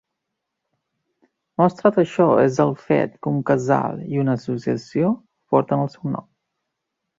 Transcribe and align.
Mostra 1.61 1.91
d'això 1.97 2.25
és 2.45 2.57
el 2.65 2.73
fet 2.87 3.13
que 3.21 3.31
un 3.35 3.45
casal 3.51 4.01
i 4.15 4.25
una 4.25 4.35
associació 4.41 5.15
porten 5.55 5.87
el 5.87 5.95
seu 5.99 6.13
nom. 6.19 6.31